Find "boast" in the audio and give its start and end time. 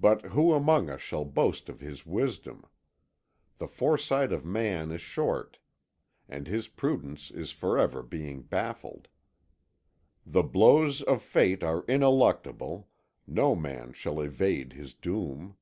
1.26-1.68